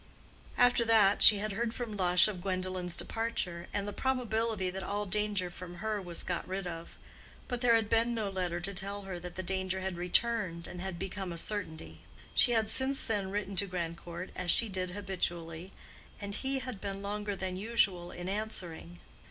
After 0.57 0.83
that, 0.85 1.21
she 1.21 1.37
had 1.37 1.51
heard 1.51 1.75
from 1.75 1.95
Lush 1.95 2.27
of 2.27 2.41
Gwendolen's 2.41 2.97
departure, 2.97 3.67
and 3.71 3.87
the 3.87 3.93
probability 3.93 4.71
that 4.71 4.81
all 4.81 5.05
danger 5.05 5.51
from 5.51 5.75
her 5.75 6.01
was 6.01 6.23
got 6.23 6.47
rid 6.47 6.65
of; 6.65 6.97
but 7.47 7.61
there 7.61 7.75
had 7.75 7.87
been 7.87 8.15
no 8.15 8.27
letter 8.27 8.59
to 8.61 8.73
tell 8.73 9.03
her 9.03 9.19
that 9.19 9.35
the 9.35 9.43
danger 9.43 9.79
had 9.81 9.97
returned 9.97 10.65
and 10.65 10.81
had 10.81 10.97
become 10.97 11.31
a 11.31 11.37
certainty. 11.37 11.99
She 12.33 12.53
had 12.53 12.67
since 12.67 13.05
then 13.05 13.29
written 13.29 13.55
to 13.57 13.67
Grandcourt, 13.67 14.31
as 14.35 14.49
she 14.49 14.69
did 14.69 14.89
habitually, 14.89 15.71
and 16.19 16.33
he 16.33 16.57
had 16.57 16.81
been 16.81 17.03
longer 17.03 17.35
than 17.35 17.55
usual 17.55 18.09
in 18.09 18.27
answering. 18.27 18.97